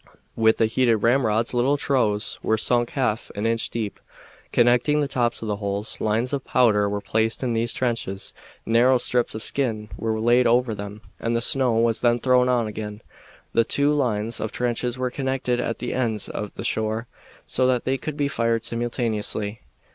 With 0.35 0.57
the 0.57 0.65
heated 0.65 0.97
ramrods 0.97 1.53
little 1.53 1.77
troughs 1.77 2.39
were 2.41 2.57
sunk 2.57 2.89
half 2.93 3.29
an 3.35 3.45
inch 3.45 3.69
deep, 3.69 3.99
connecting 4.51 4.99
the 4.99 5.07
tops 5.07 5.43
of 5.43 5.47
the 5.47 5.57
holes; 5.57 6.01
lines 6.01 6.33
of 6.33 6.43
powder 6.43 6.89
were 6.89 7.01
placed 7.01 7.43
in 7.43 7.53
these 7.53 7.71
trenches; 7.71 8.33
narrow 8.65 8.97
strips 8.97 9.35
of 9.35 9.43
skin 9.43 9.89
were 9.99 10.19
laid 10.19 10.47
over 10.47 10.73
them, 10.73 11.03
and 11.19 11.35
the 11.35 11.39
snow 11.39 11.73
was 11.75 12.01
then 12.01 12.17
thrown 12.17 12.49
on 12.49 12.65
again. 12.65 13.03
The 13.53 13.63
two 13.63 13.91
lines 13.93 14.39
of 14.39 14.51
trenches 14.51 14.97
were 14.97 15.11
connected 15.11 15.59
at 15.59 15.77
the 15.77 15.93
ends 15.93 16.29
at 16.29 16.55
the 16.55 16.63
shore, 16.63 17.05
so 17.45 17.67
that 17.67 17.85
they 17.85 17.99
could 17.99 18.17
be 18.17 18.27
fired 18.27 18.65
simultaneously. 18.65 19.61